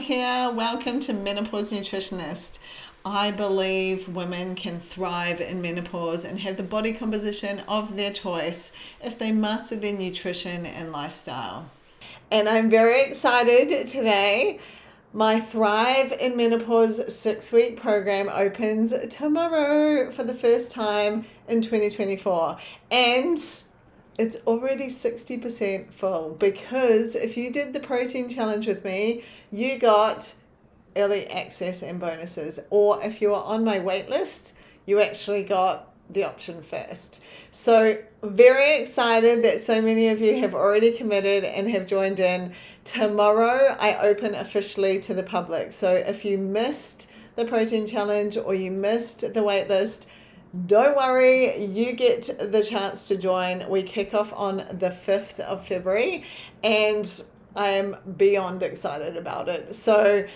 [0.00, 0.50] here.
[0.50, 2.58] Welcome to Menopause Nutritionist.
[3.04, 8.72] I believe women can thrive in menopause and have the body composition of their choice
[9.02, 11.70] if they master their nutrition and lifestyle.
[12.30, 14.58] And I'm very excited today.
[15.12, 22.56] My Thrive in Menopause six week program opens tomorrow for the first time in 2024.
[22.90, 23.38] And
[24.20, 30.34] it's already 60% full because if you did the protein challenge with me, you got
[30.94, 32.60] early access and bonuses.
[32.68, 37.24] Or if you were on my wait list, you actually got the option first.
[37.50, 42.52] So, very excited that so many of you have already committed and have joined in.
[42.84, 45.72] Tomorrow, I open officially to the public.
[45.72, 50.08] So, if you missed the protein challenge or you missed the wait list,
[50.66, 53.68] don't worry, you get the chance to join.
[53.68, 56.24] We kick off on the 5th of February,
[56.62, 57.22] and
[57.54, 59.74] I am beyond excited about it.
[59.74, 60.26] So,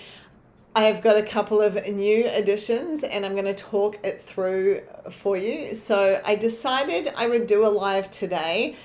[0.76, 5.36] I've got a couple of new additions, and I'm going to talk it through for
[5.36, 5.74] you.
[5.74, 8.76] So, I decided I would do a live today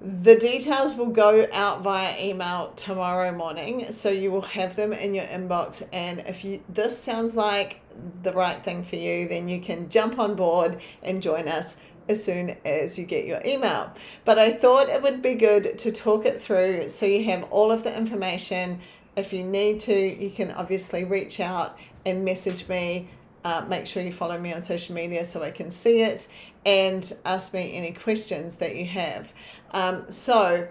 [0.00, 5.14] the details will go out via email tomorrow morning, so you will have them in
[5.14, 5.86] your inbox.
[5.92, 7.80] And if you this sounds like
[8.22, 11.76] the right thing for you, then you can jump on board and join us
[12.08, 13.92] as soon as you get your email.
[14.24, 17.72] But I thought it would be good to talk it through so you have all
[17.72, 18.80] of the information.
[19.16, 23.08] If you need to, you can obviously reach out and message me.
[23.44, 26.26] Uh, make sure you follow me on social media so I can see it
[26.64, 29.32] and ask me any questions that you have.
[29.70, 30.66] Um, so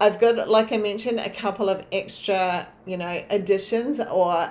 [0.00, 4.50] I've got, like I mentioned, a couple of extra, you know, additions or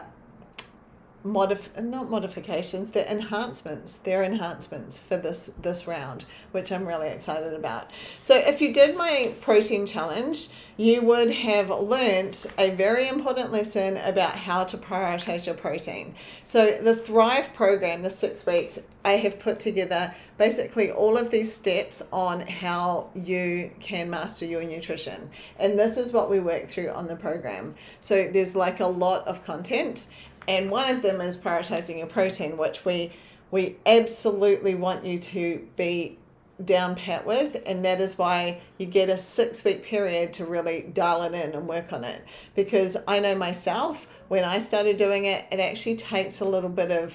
[1.28, 3.98] modif- not modifications, they're enhancements.
[3.98, 7.92] They're enhancements for this this round, which I'm really excited about.
[8.20, 13.98] So if you did my protein challenge, you would have learnt a very important lesson
[13.98, 16.14] about how to prioritize your protein.
[16.44, 21.52] So the Thrive program, the six weeks, I have put together basically all of these
[21.52, 25.30] steps on how you can master your nutrition.
[25.58, 27.76] And this is what we work through on the program.
[28.02, 30.10] So there's like a lot of content
[30.48, 33.12] and one of them is prioritizing your protein, which we
[33.50, 36.18] we absolutely want you to be
[36.64, 40.90] down pat with, and that is why you get a six week period to really
[40.94, 42.24] dial it in and work on it.
[42.56, 46.92] Because I know myself, when I started doing it, it actually takes a little bit
[46.92, 47.14] of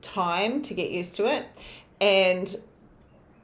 [0.00, 1.46] time to get used to it,
[2.00, 2.48] and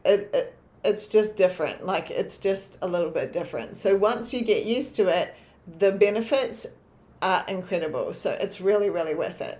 [0.05, 1.85] it, it it's just different.
[1.85, 3.77] Like it's just a little bit different.
[3.77, 5.35] So once you get used to it,
[5.79, 6.67] the benefits
[7.23, 8.13] are incredible.
[8.13, 9.59] So it's really, really worth it.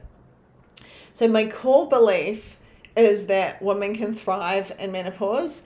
[1.13, 2.59] So, my core belief
[2.97, 5.63] is that women can thrive in menopause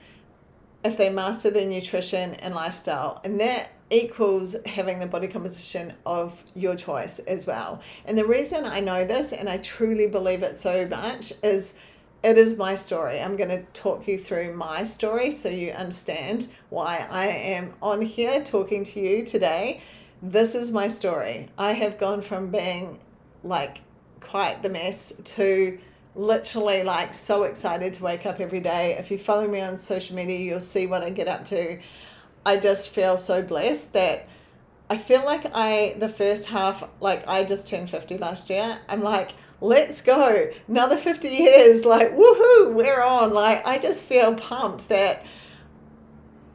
[0.83, 3.19] if they master their nutrition and lifestyle.
[3.23, 7.81] And that equals having the body composition of your choice as well.
[8.05, 11.75] And the reason I know this and I truly believe it so much is
[12.21, 13.19] it is my story.
[13.19, 18.01] I'm going to talk you through my story so you understand why I am on
[18.01, 19.81] here talking to you today
[20.21, 21.49] this is my story.
[21.57, 22.99] I have gone from being
[23.43, 23.79] like
[24.19, 25.79] quite the mess to
[26.15, 28.97] literally like so excited to wake up every day.
[28.97, 31.79] If you follow me on social media, you'll see what I get up to.
[32.45, 34.27] I just feel so blessed that
[34.89, 38.79] I feel like I, the first half, like I just turned 50 last year.
[38.89, 39.31] I'm like,
[39.61, 40.49] let's go.
[40.67, 41.85] Another 50 years.
[41.85, 43.33] Like, woohoo, we're on.
[43.33, 45.23] Like, I just feel pumped that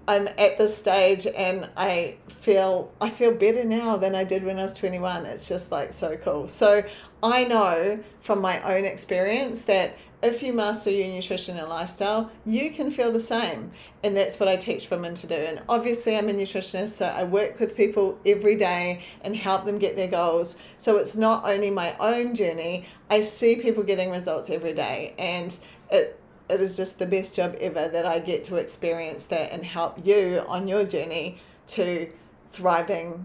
[0.07, 4.59] I'm at this stage and I feel I feel better now than I did when
[4.59, 5.27] I was 21.
[5.27, 6.49] It's just like so cool.
[6.49, 6.85] So
[7.23, 12.71] I know from my own experience that if you master your nutrition and lifestyle, you
[12.71, 13.71] can feel the same.
[14.03, 15.35] And that's what I teach women to do.
[15.35, 19.79] And obviously, I'm a nutritionist, so I work with people every day and help them
[19.79, 20.59] get their goals.
[20.79, 25.13] So it's not only my own journey, I see people getting results every day.
[25.19, 25.59] And
[25.91, 26.19] it,
[26.49, 30.05] it is just the best job ever that I get to experience that and help
[30.05, 31.39] you on your journey
[31.69, 32.11] to
[32.53, 33.25] thriving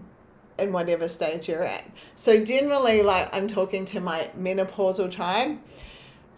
[0.58, 1.84] in whatever stage you're at.
[2.14, 5.58] So generally like I'm talking to my menopausal tribe.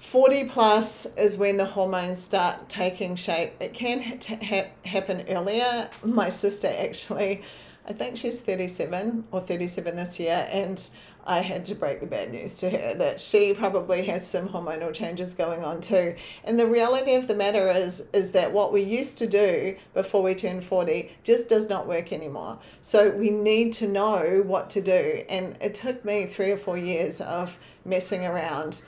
[0.01, 3.53] 40 plus is when the hormones start taking shape.
[3.61, 5.89] It can ha- ha- happen earlier.
[6.05, 7.43] My sister actually,
[7.87, 10.83] I think she's 37 or 37 this year, and
[11.25, 14.93] I had to break the bad news to her that she probably has some hormonal
[14.93, 16.17] changes going on too.
[16.45, 20.23] And the reality of the matter is is that what we used to do before
[20.23, 22.59] we turned 40 just does not work anymore.
[22.81, 25.25] So we need to know what to do.
[25.29, 28.83] And it took me 3 or 4 years of messing around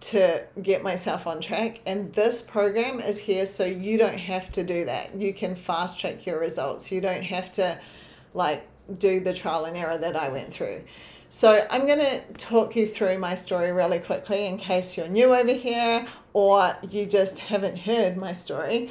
[0.00, 4.64] to get myself on track and this program is here so you don't have to
[4.64, 5.14] do that.
[5.14, 6.90] You can fast track your results.
[6.90, 7.78] You don't have to
[8.32, 8.66] like
[8.98, 10.82] do the trial and error that I went through.
[11.32, 15.32] So I'm going to talk you through my story really quickly in case you're new
[15.32, 18.90] over here or you just haven't heard my story.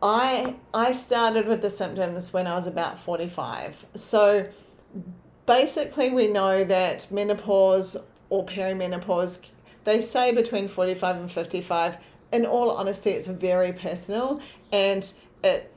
[0.00, 3.84] I I started with the symptoms when I was about 45.
[3.94, 4.48] So
[5.44, 7.94] basically we know that menopause
[8.30, 9.46] or perimenopause
[9.84, 11.98] they say between 45 and 55
[12.32, 14.40] in all honesty it's very personal
[14.72, 15.12] and
[15.44, 15.70] it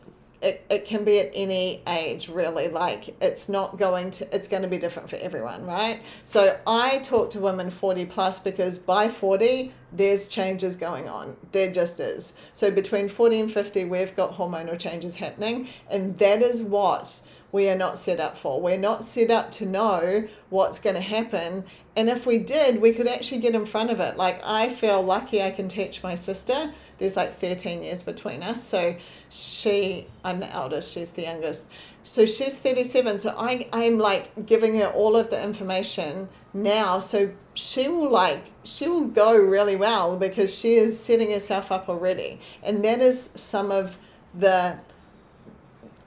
[0.43, 4.61] it, it can be at any age really like it's not going to it's going
[4.61, 9.07] to be different for everyone right so i talk to women 40 plus because by
[9.07, 14.37] 40 there's changes going on there just is so between 40 and 50 we've got
[14.37, 18.59] hormonal changes happening and that is what we are not set up for.
[18.59, 21.63] We're not set up to know what's going to happen.
[21.95, 24.17] And if we did, we could actually get in front of it.
[24.17, 26.73] Like, I feel lucky I can teach my sister.
[27.03, 28.63] There's like 13 years between us.
[28.63, 28.95] So
[29.29, 31.65] she, I'm the eldest, she's the youngest.
[32.05, 33.19] So she's 37.
[33.19, 36.99] So I, I'm like giving her all of the information now.
[36.99, 41.89] So she will like, she will go really well because she is setting herself up
[41.89, 42.39] already.
[42.63, 43.97] And that is some of
[44.33, 44.77] the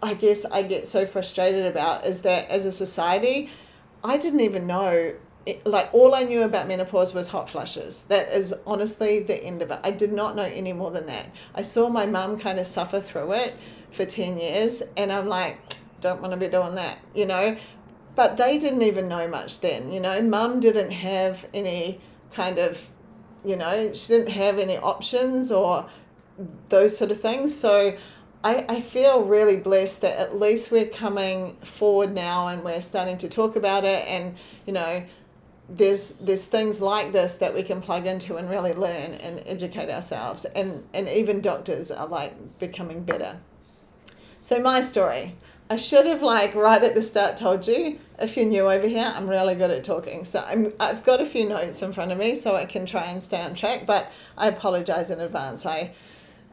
[0.03, 3.51] I guess I get so frustrated about is that as a society,
[4.03, 5.13] I didn't even know.
[5.47, 8.03] It, like all I knew about menopause was hot flushes.
[8.09, 9.79] That is honestly the end of it.
[9.85, 11.27] I did not know any more than that.
[11.55, 13.55] I saw my mum kind of suffer through it
[13.93, 15.59] for 10 years and I'm like,
[16.01, 17.57] don't want to be doing that, you know?
[18.17, 20.21] But they didn't even know much then, you know?
[20.21, 22.01] Mum didn't have any
[22.33, 22.89] kind of,
[23.45, 25.87] you know, she didn't have any options or
[26.69, 27.55] those sort of things.
[27.55, 27.97] So
[28.45, 33.19] I, I feel really blessed that at least we're coming forward now and we're starting
[33.19, 35.03] to talk about it and you know
[35.69, 39.91] there's there's things like this that we can plug into and really learn and educate
[39.91, 40.45] ourselves.
[40.45, 43.37] And and even doctors are like becoming better.
[44.41, 45.35] So my story.
[45.69, 49.13] I should have like right at the start told you if you're new over here
[49.17, 50.25] i'm really good at talking.
[50.25, 53.07] So I'm, i've got a few notes in front of me so i can try
[53.07, 55.67] and stay on track but i apologize in advance.
[55.67, 55.91] I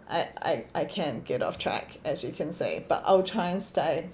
[0.09, 3.63] I, I, I can get off track, as you can see, but I'll try and
[3.63, 4.09] stay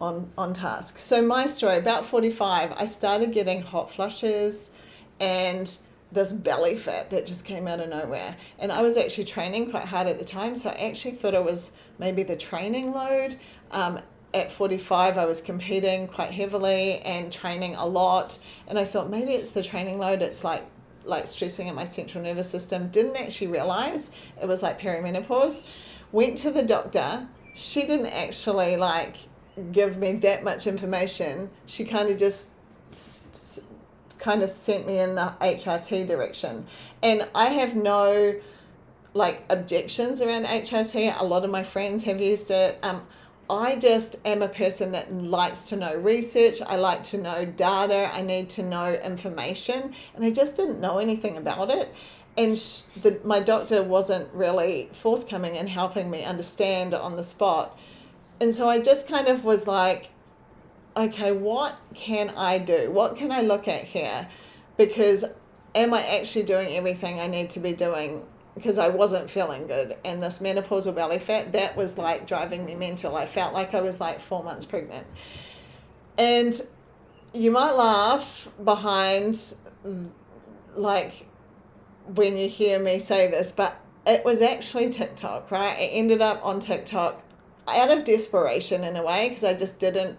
[0.00, 0.98] on, on task.
[0.98, 4.70] So, my story about 45, I started getting hot flushes
[5.20, 5.78] and
[6.10, 8.36] this belly fat that just came out of nowhere.
[8.58, 11.44] And I was actually training quite hard at the time, so I actually thought it
[11.44, 13.38] was maybe the training load.
[13.70, 14.00] Um,
[14.34, 18.38] at 45, I was competing quite heavily and training a lot.
[18.66, 20.64] And I thought maybe it's the training load, it's like
[21.04, 22.88] like stressing at my central nervous system.
[22.88, 24.10] Didn't actually realize
[24.40, 25.66] it was like perimenopause.
[26.12, 27.26] Went to the doctor.
[27.54, 29.16] She didn't actually like
[29.72, 31.50] give me that much information.
[31.66, 32.50] She kind of just
[34.18, 36.66] kind of sent me in the HRT direction.
[37.02, 38.34] And I have no
[39.14, 41.20] like objections around HRT.
[41.20, 42.78] A lot of my friends have used it.
[42.82, 43.02] Um,
[43.50, 46.60] I just am a person that likes to know research.
[46.60, 48.10] I like to know data.
[48.12, 49.94] I need to know information.
[50.14, 51.94] And I just didn't know anything about it.
[52.36, 57.78] And sh- the, my doctor wasn't really forthcoming in helping me understand on the spot.
[58.40, 60.10] And so I just kind of was like,
[60.96, 62.90] okay, what can I do?
[62.90, 64.28] What can I look at here?
[64.76, 65.24] Because
[65.74, 68.22] am I actually doing everything I need to be doing
[68.58, 69.96] because I wasn't feeling good.
[70.04, 73.14] And this menopausal belly fat, that was like driving me mental.
[73.16, 75.06] I felt like I was like four months pregnant.
[76.16, 76.60] And
[77.32, 79.54] you might laugh behind,
[80.74, 81.26] like,
[82.06, 85.78] when you hear me say this, but it was actually TikTok, right?
[85.78, 87.22] It ended up on TikTok
[87.68, 90.18] out of desperation in a way because I just didn't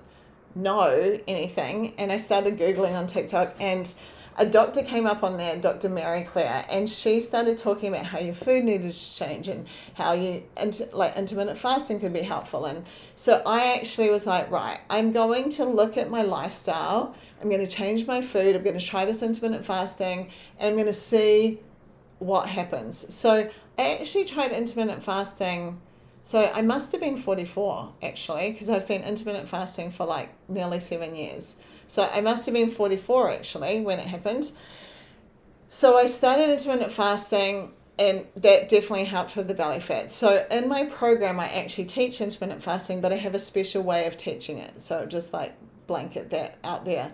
[0.56, 1.94] know anything.
[1.98, 3.94] And I started Googling on TikTok and
[4.40, 5.90] a doctor came up on there, Dr.
[5.90, 10.14] Mary Claire, and she started talking about how your food needed to change and how
[10.14, 12.66] you and like intermittent fasting could be helpful.
[12.66, 17.16] And so I actually was like, right, I'm going to look at my lifestyle.
[17.42, 18.56] I'm going to change my food.
[18.56, 21.60] I'm going to try this intermittent fasting, and I'm going to see
[22.20, 23.14] what happens.
[23.14, 25.82] So I actually tried intermittent fasting.
[26.30, 30.80] So I must have been 44 actually, because I've been intermittent fasting for like nearly
[30.80, 31.56] seven years.
[31.88, 34.52] So I must have been 44 actually when it happened.
[35.70, 40.12] So I started intermittent fasting and that definitely helped with the belly fat.
[40.12, 44.06] So in my program, I actually teach intermittent fasting, but I have a special way
[44.06, 44.84] of teaching it.
[44.84, 45.56] So just like
[45.88, 47.12] blanket that out there.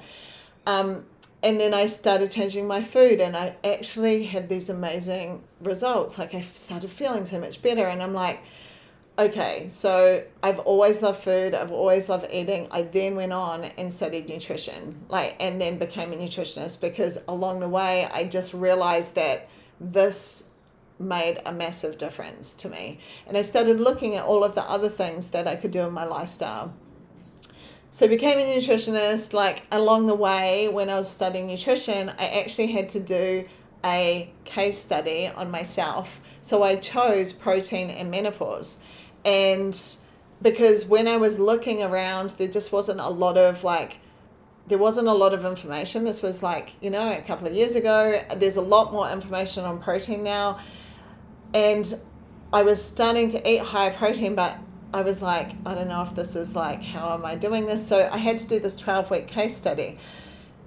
[0.68, 1.06] Um,
[1.42, 6.18] and then I started changing my food, and I actually had these amazing results.
[6.18, 8.42] Like I started feeling so much better, and I'm like,
[9.18, 12.68] okay, so I've always loved food, I've always loved eating.
[12.72, 17.60] I then went on and studied nutrition, like, and then became a nutritionist because along
[17.62, 19.48] the way I just realized that
[19.80, 20.50] this
[21.00, 23.00] made a massive difference to me.
[23.28, 25.94] And I started looking at all of the other things that I could do in
[25.94, 26.74] my lifestyle.
[27.92, 29.34] so I became a nutritionist.
[29.34, 33.46] Like along the way, when I was studying nutrition, I actually had to do
[33.84, 36.22] a case study on myself.
[36.42, 38.80] So I chose protein and menopause.
[39.25, 39.77] And
[40.41, 43.98] because when I was looking around, there just wasn't a lot of like,
[44.67, 46.05] there wasn't a lot of information.
[46.05, 48.24] This was like, you know, a couple of years ago.
[48.38, 50.60] There's a lot more information on protein now.
[51.53, 51.94] And
[52.53, 54.55] I was starting to eat high protein, but
[54.94, 57.86] I was like, I don't know if this is like, how am I doing this?
[57.86, 59.98] So I had to do this 12 week case study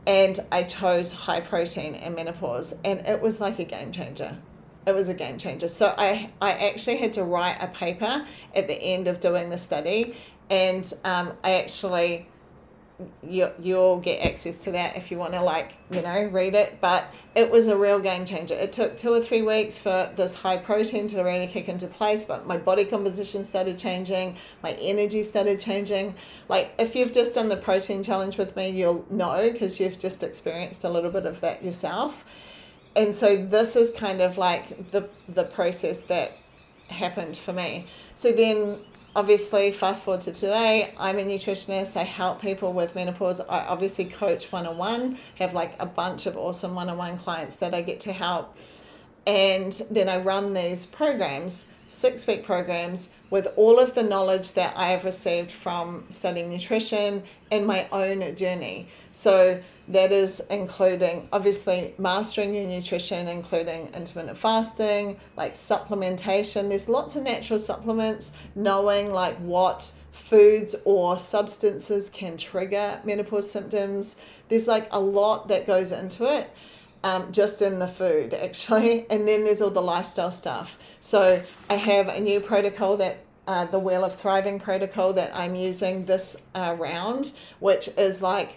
[0.08, 4.34] and I chose high protein and menopause, and it was like a game changer.
[4.88, 5.68] It was a game changer.
[5.68, 9.58] So I, I actually had to write a paper at the end of doing the
[9.58, 10.16] study,
[10.48, 12.26] and um, I actually
[13.22, 16.78] you you'll get access to that if you want to like you know read it
[16.80, 17.04] but
[17.36, 18.54] it was a real game changer.
[18.54, 22.24] It took two or three weeks for this high protein to really kick into place
[22.24, 26.14] but my body composition started changing my energy started changing.
[26.48, 30.24] Like if you've just done the protein challenge with me you'll know because you've just
[30.24, 32.24] experienced a little bit of that yourself
[32.98, 36.32] and so this is kind of like the the process that
[36.90, 38.78] happened for me so then
[39.18, 41.96] obviously, fast forward to today, I'm a nutritionist.
[41.96, 43.40] I help people with menopause.
[43.40, 47.18] I obviously coach one on one, have like a bunch of awesome one on one
[47.18, 48.56] clients that I get to help.
[49.26, 54.72] And then I run these programs, six week programs, with all of the knowledge that
[54.76, 58.88] I have received from studying nutrition and my own journey.
[59.12, 66.68] So, that is including obviously mastering your nutrition, including intermittent fasting, like supplementation.
[66.68, 74.16] There's lots of natural supplements, knowing like what foods or substances can trigger menopause symptoms.
[74.48, 76.50] There's like a lot that goes into it.
[77.04, 81.40] Um, just in the food actually and then there's all the lifestyle stuff so
[81.70, 86.06] i have a new protocol that uh, the wheel of thriving protocol that i'm using
[86.06, 88.56] this uh, round which is like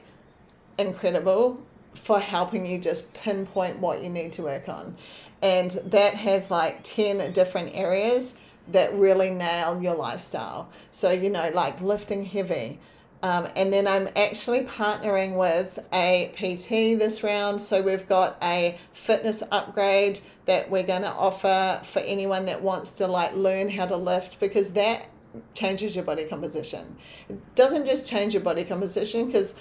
[0.80, 1.62] incredible
[1.94, 4.96] for helping you just pinpoint what you need to work on.
[5.42, 10.70] And that has like 10 different areas that really nail your lifestyle.
[10.92, 12.80] So, you know, like lifting heavy.
[13.24, 17.62] Um, and then I'm actually partnering with a PT this round.
[17.62, 22.98] So we've got a fitness upgrade that we're going to offer for anyone that wants
[22.98, 25.06] to like learn how to lift because that
[25.54, 26.96] changes your body composition.
[27.30, 29.56] It doesn't just change your body composition because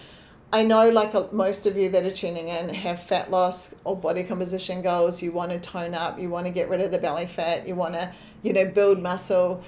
[0.52, 4.24] I know, like most of you that are tuning in, have fat loss or body
[4.24, 5.22] composition goals.
[5.22, 7.76] You want to tone up, you want to get rid of the belly fat, you
[7.76, 8.12] want to,
[8.42, 9.62] you know, build muscle.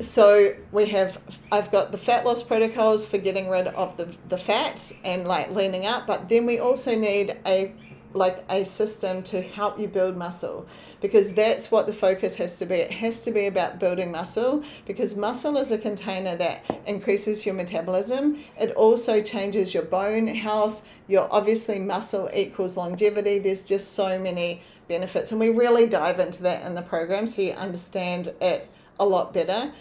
[0.00, 4.38] So we have, I've got the fat loss protocols for getting rid of the, the
[4.38, 7.72] fat and like leaning up, but then we also need a
[8.14, 10.66] like a system to help you build muscle
[11.02, 12.76] because that's what the focus has to be.
[12.76, 17.54] It has to be about building muscle because muscle is a container that increases your
[17.54, 18.38] metabolism.
[18.58, 20.82] It also changes your bone health.
[21.06, 23.38] Your obviously muscle equals longevity.
[23.38, 27.42] There's just so many benefits, and we really dive into that in the program so
[27.42, 29.72] you understand it a lot better.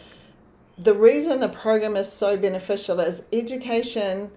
[0.78, 4.30] The reason the program is so beneficial is education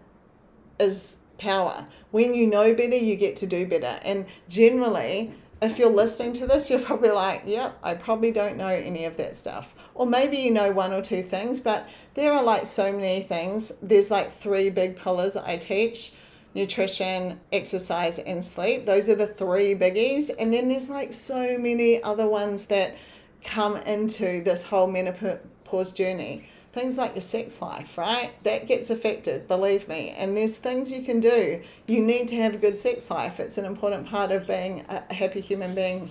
[0.78, 1.86] is power.
[2.10, 4.00] When you know better, you get to do better.
[4.02, 5.32] And generally,
[5.62, 9.16] if you're listening to this, you're probably like, yep, I probably don't know any of
[9.18, 9.74] that stuff.
[9.94, 13.72] Or maybe you know one or two things, but there are like so many things.
[13.82, 16.12] There's like three big pillars I teach
[16.54, 18.86] nutrition, exercise, and sleep.
[18.86, 20.30] Those are the three biggies.
[20.36, 22.96] And then there's like so many other ones that
[23.44, 28.32] come into this whole menopause journey things like your sex life, right?
[28.44, 30.10] That gets affected, believe me.
[30.10, 31.62] And there's things you can do.
[31.86, 33.40] You need to have a good sex life.
[33.40, 36.08] It's an important part of being a happy human being.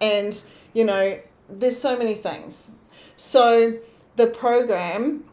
[0.00, 0.36] And,
[0.72, 1.18] you know,
[1.48, 2.72] there's so many things.
[3.16, 3.78] So
[4.16, 5.24] the program,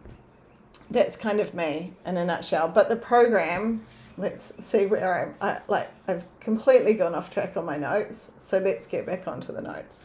[0.91, 2.67] that's kind of me in a nutshell.
[2.67, 3.83] But the program,
[4.15, 8.31] let's see where I'm, I, like, I've completely gone off track on my notes.
[8.37, 10.03] So let's get back onto the notes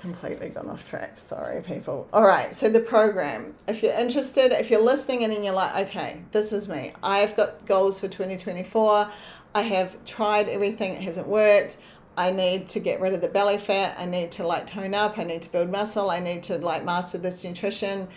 [0.00, 1.18] completely gone off track.
[1.18, 2.08] Sorry, people.
[2.12, 3.54] All right, so the program.
[3.68, 6.92] If you're interested, if you're listening and you're like, okay, this is me.
[7.02, 9.08] I've got goals for 2024.
[9.54, 11.78] I have tried everything, it hasn't worked.
[12.16, 13.96] I need to get rid of the belly fat.
[13.98, 15.18] I need to like tone up.
[15.18, 16.10] I need to build muscle.
[16.10, 18.08] I need to like master this nutrition.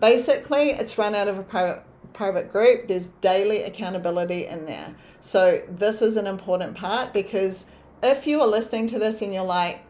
[0.00, 2.88] Basically, it's run out of a private private group.
[2.88, 4.94] There's daily accountability in there.
[5.20, 7.70] So this is an important part because
[8.02, 9.84] if you are listening to this and you're like,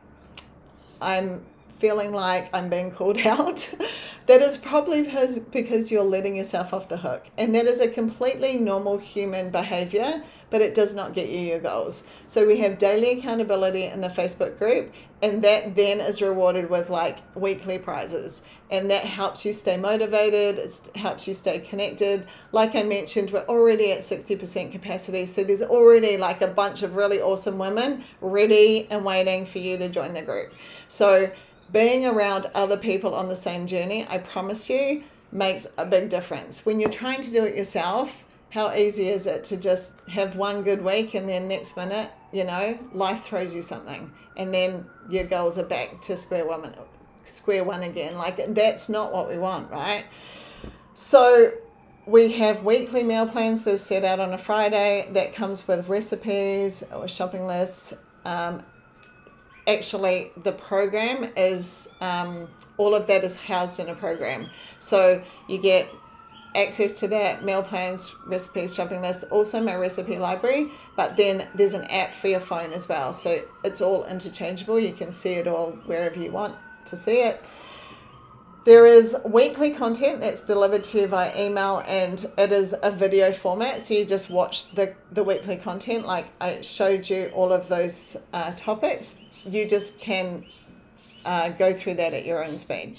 [1.02, 1.42] I'm
[1.82, 3.74] feeling like I'm being called out,
[4.26, 7.26] that is probably because, because you're letting yourself off the hook.
[7.36, 11.58] And that is a completely normal human behavior, but it does not get you your
[11.58, 12.06] goals.
[12.28, 16.88] So we have daily accountability in the Facebook group, and that then is rewarded with
[16.88, 18.44] like weekly prizes.
[18.70, 22.26] And that helps you stay motivated, it helps you stay connected.
[22.52, 26.94] Like I mentioned, we're already at 60% capacity, so there's already like a bunch of
[26.94, 30.54] really awesome women ready and waiting for you to join the group.
[30.86, 31.32] So
[31.72, 36.66] being around other people on the same journey, I promise you, makes a big difference.
[36.66, 40.62] When you're trying to do it yourself, how easy is it to just have one
[40.62, 45.24] good week and then next minute, you know, life throws you something and then your
[45.24, 46.74] goals are back to square one
[47.24, 48.16] square one again.
[48.16, 50.04] Like that's not what we want, right?
[50.94, 51.52] So
[52.04, 55.88] we have weekly meal plans that are set out on a Friday that comes with
[55.88, 57.94] recipes or shopping lists.
[58.24, 58.62] Um,
[59.66, 64.46] actually the program is um, all of that is housed in a program.
[64.78, 65.88] So you get
[66.54, 71.72] access to that meal plans recipes shopping list also my recipe library but then there's
[71.72, 73.12] an app for your phone as well.
[73.12, 74.78] So it's all interchangeable.
[74.78, 77.42] You can see it all wherever you want to see it.
[78.64, 83.32] There is weekly content that's delivered to you via email and it is a video
[83.32, 86.06] format so you just watch the, the weekly content.
[86.06, 90.44] Like i showed you all of those uh, topics you just can
[91.24, 92.96] uh, go through that at your own speed.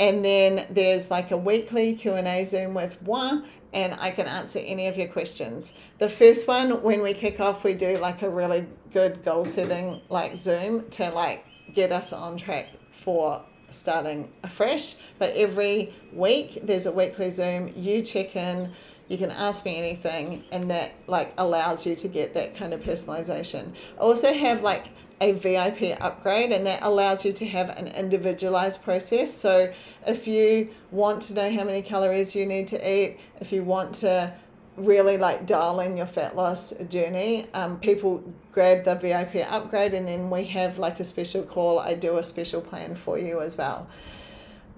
[0.00, 4.86] And then there's like a weekly Q&A Zoom with one and I can answer any
[4.86, 5.78] of your questions.
[5.98, 10.00] The first one, when we kick off, we do like a really good goal setting
[10.10, 14.96] like Zoom to like get us on track for starting afresh.
[15.18, 17.72] But every week there's a weekly Zoom.
[17.74, 18.70] You check in,
[19.08, 22.82] you can ask me anything, and that like allows you to get that kind of
[22.82, 23.72] personalization.
[23.96, 24.88] I also have like
[25.22, 29.32] a VIP upgrade, and that allows you to have an individualized process.
[29.32, 29.72] So,
[30.04, 33.94] if you want to know how many calories you need to eat, if you want
[33.96, 34.32] to
[34.76, 40.08] really like dial in your fat loss journey, um, people grab the VIP upgrade, and
[40.08, 41.78] then we have like a special call.
[41.78, 43.86] I do a special plan for you as well.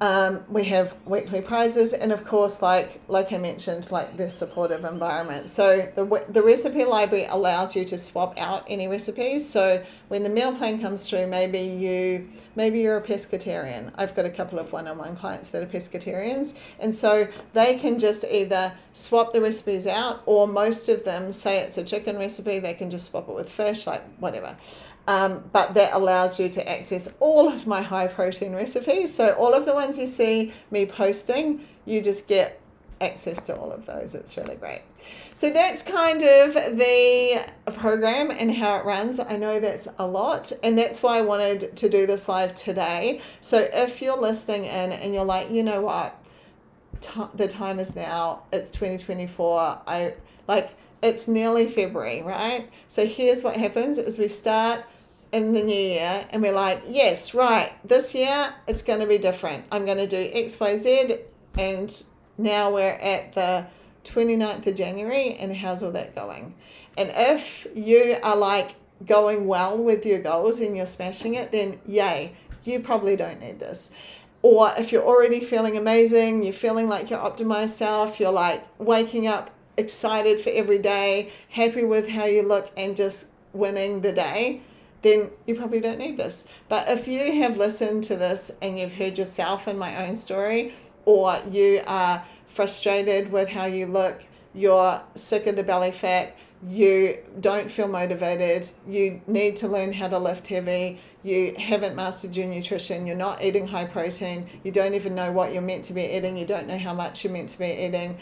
[0.05, 4.85] Um, we have weekly prizes, and of course, like like I mentioned, like the supportive
[4.85, 5.49] environment.
[5.49, 9.49] So the the recipe library allows you to swap out any recipes.
[9.49, 13.93] So when the meal plan comes through, maybe you maybe you're a pescatarian.
[13.95, 18.27] I've got a couple of one-on-one clients that are pescatarians, and so they can just
[18.31, 22.75] either swap the recipes out, or most of them say it's a chicken recipe, they
[22.75, 24.55] can just swap it with fish, like whatever.
[25.07, 29.15] Um, but that allows you to access all of my high protein recipes.
[29.15, 32.61] So, all of the ones you see me posting, you just get
[33.01, 34.15] access to all of those.
[34.15, 34.81] It's really great.
[35.35, 39.21] So, that's kind of the program and how it runs.
[39.21, 43.21] I know that's a lot, and that's why I wanted to do this live today.
[43.41, 46.17] So, if you're listening in and you're like, you know what,
[47.03, 50.15] T- the time is now, it's 2024, I
[50.49, 50.71] like
[51.03, 52.69] it's nearly February, right?
[52.89, 54.85] So here's what happens is we start
[55.33, 59.19] in the new year and we're like, yes, right, this year it's going to be
[59.19, 59.65] different.
[59.71, 61.19] I'm going to do X, Y, Z.
[61.59, 62.05] And
[62.39, 63.67] now we're at the
[64.05, 65.35] 29th of January.
[65.35, 66.55] And how's all that going?
[66.97, 71.81] And if you are like going well with your goals and you're smashing it, then
[71.87, 72.33] yay,
[72.65, 73.91] you probably don't need this.
[74.43, 79.27] Or if you're already feeling amazing, you're feeling like your optimized self, you're like waking
[79.27, 84.61] up excited for every day, happy with how you look, and just winning the day
[85.05, 86.47] then you probably don't need this.
[86.69, 90.75] But if you have listened to this and you've heard yourself in my own story,
[91.05, 96.37] or you are frustrated with how you look, you're sick of the belly fat,
[96.67, 102.35] you don't feel motivated, you need to learn how to lift heavy, you haven't mastered
[102.35, 105.93] your nutrition, you're not eating high protein, you don't even know what you're meant to
[105.93, 108.17] be eating, you don't know how much you're meant to be eating.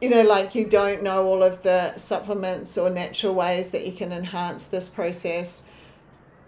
[0.00, 3.92] You know, like you don't know all of the supplements or natural ways that you
[3.92, 5.64] can enhance this process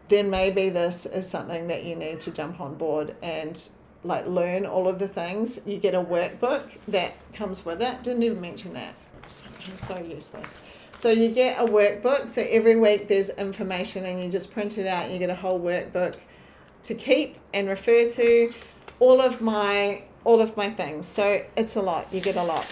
[0.08, 3.68] then maybe this is something that you need to jump on board and
[4.04, 5.60] like learn all of the things.
[5.66, 8.02] You get a workbook that comes with it.
[8.02, 8.94] Didn't even mention that.
[9.22, 10.58] I'm so useless.
[10.96, 12.28] So you get a workbook.
[12.28, 15.10] So every week there's information and you just print it out.
[15.10, 16.16] You get a whole workbook
[16.84, 18.52] to keep and refer to
[19.00, 21.06] all of my all of my things.
[21.06, 22.12] So it's a lot.
[22.12, 22.66] You get a lot.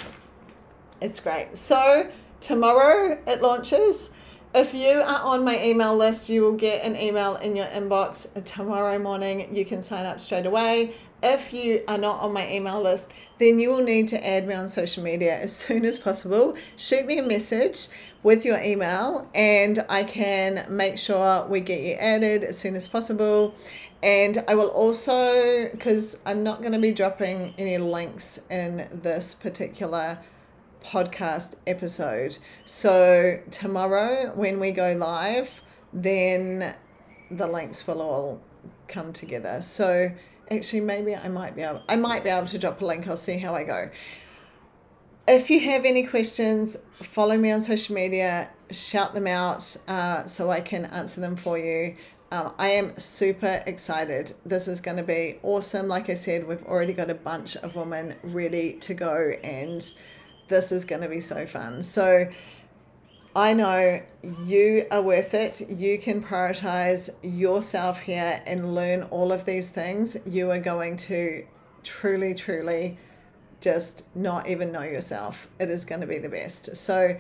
[1.01, 1.57] It's great.
[1.57, 4.11] So tomorrow it launches.
[4.55, 8.33] If you are on my email list, you will get an email in your inbox
[8.45, 9.55] tomorrow morning.
[9.55, 10.95] You can sign up straight away.
[11.23, 14.55] If you are not on my email list, then you will need to add me
[14.55, 16.57] on social media as soon as possible.
[16.77, 17.89] Shoot me a message
[18.23, 22.87] with your email, and I can make sure we get you added as soon as
[22.89, 23.55] possible.
[24.03, 29.35] And I will also, because I'm not going to be dropping any links in this
[29.35, 30.19] particular
[30.87, 32.39] podcast episode.
[32.65, 36.75] So tomorrow, when we go live, then
[37.31, 38.41] the links will all
[38.89, 39.61] come together.
[39.61, 40.13] So
[40.51, 43.09] actually, maybe I might be able, I might be able to drop a link.
[43.09, 43.91] I'll see how I go.
[45.29, 50.53] If you have any questions, follow me on social media, shout them out uh, so
[50.53, 51.97] I can answer them for you.
[52.31, 54.35] Um, I am super excited.
[54.45, 55.89] This is going to be awesome.
[55.89, 59.85] Like I said, we've already got a bunch of women ready to go, and
[60.49, 61.83] this is going to be so fun.
[61.83, 62.29] So,
[63.37, 64.01] I know
[64.45, 65.69] you are worth it.
[65.69, 70.17] You can prioritize yourself here and learn all of these things.
[70.25, 71.45] You are going to
[71.85, 72.97] truly, truly
[73.61, 75.49] just not even know yourself.
[75.61, 76.79] It is going to be the best.
[76.79, 77.19] So,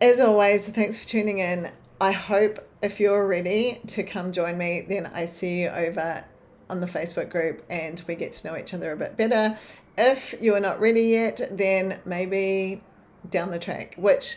[0.00, 1.70] as always, thanks for tuning in.
[2.00, 6.24] I hope if you're ready to come join me, then I see you over
[6.68, 9.58] on the Facebook group and we get to know each other a bit better.
[9.96, 12.82] If you are not ready yet, then maybe
[13.30, 14.36] down the track, which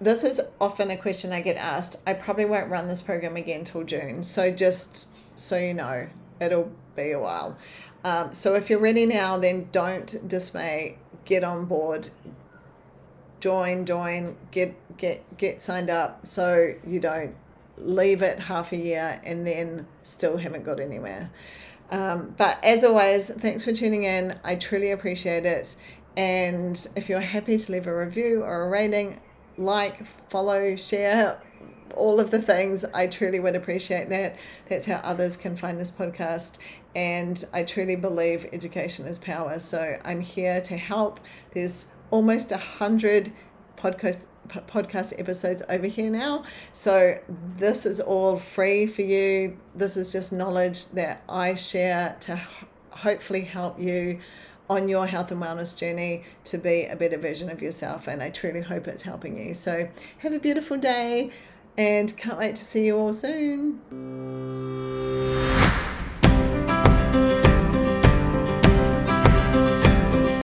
[0.00, 1.96] this is often a question I get asked.
[2.06, 4.22] I probably won't run this program again till June.
[4.22, 6.08] So just so you know,
[6.40, 7.56] it'll be a while.
[8.02, 10.96] Um, so if you're ready now, then don't dismay.
[11.26, 12.08] Get on board.
[13.40, 17.34] Join, join, get get get signed up so you don't
[17.82, 21.30] leave it half a year and then still haven't got anywhere.
[21.90, 24.38] Um, but as always, thanks for tuning in.
[24.44, 25.74] I truly appreciate it.
[26.16, 29.20] And if you're happy to leave a review or a rating,
[29.56, 31.40] like, follow, share,
[31.94, 32.84] all of the things.
[32.94, 34.36] I truly would appreciate that.
[34.68, 36.58] That's how others can find this podcast.
[36.94, 39.58] And I truly believe education is power.
[39.60, 41.20] So I'm here to help.
[41.52, 43.32] There's almost a hundred
[43.76, 44.24] podcast
[44.68, 46.44] podcast episodes over here now.
[46.72, 47.18] So
[47.56, 49.56] this is all free for you.
[49.74, 52.40] This is just knowledge that I share to
[52.90, 54.20] hopefully help you
[54.68, 58.06] on your health and wellness journey to be a better version of yourself.
[58.06, 59.54] And I truly hope it's helping you.
[59.54, 61.32] So have a beautiful day
[61.76, 63.80] and can't wait to see you all soon.